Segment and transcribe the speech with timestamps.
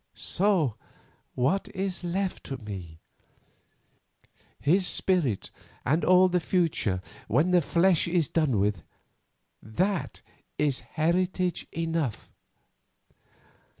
[0.15, 0.77] So
[1.35, 3.01] what is left to me?
[4.59, 5.51] His spirit
[5.85, 8.81] and all the future when the flesh is done with;
[9.61, 10.23] that
[10.57, 12.31] is heritage enough.